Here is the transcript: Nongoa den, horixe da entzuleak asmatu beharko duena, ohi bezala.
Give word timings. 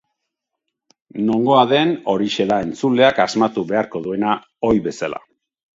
Nongoa 1.27 1.65
den, 1.73 1.93
horixe 2.15 2.49
da 2.53 2.59
entzuleak 2.67 3.25
asmatu 3.29 3.69
beharko 3.75 4.07
duena, 4.09 4.37
ohi 4.73 4.85
bezala. 4.91 5.27